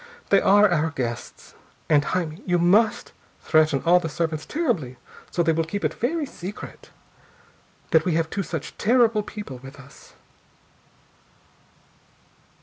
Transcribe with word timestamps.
They 0.29 0.41
are 0.41 0.67
our 0.67 0.89
guests! 0.89 1.53
And, 1.87 2.03
Jaime, 2.05 2.41
you 2.47 2.57
must 2.57 3.11
threaten 3.39 3.83
all 3.85 3.99
the 3.99 4.09
servants 4.09 4.47
terribly 4.47 4.97
so 5.29 5.43
they 5.43 5.51
will 5.51 5.63
keep 5.63 5.85
it 5.85 5.93
very 5.93 6.25
secret 6.25 6.89
that 7.91 8.03
we 8.03 8.15
have 8.15 8.27
two 8.27 8.41
such 8.41 8.75
terrible 8.79 9.21
people 9.21 9.59
with 9.59 9.79
us." 9.79 10.13